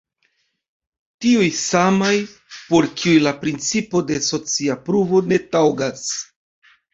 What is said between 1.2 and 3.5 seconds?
Tiuj samaj, por kiuj la